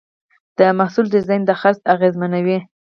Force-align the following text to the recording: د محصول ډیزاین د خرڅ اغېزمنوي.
د 0.57 0.59
محصول 0.79 1.05
ډیزاین 1.13 1.41
د 1.45 1.51
خرڅ 1.61 1.79
اغېزمنوي. 1.93 2.57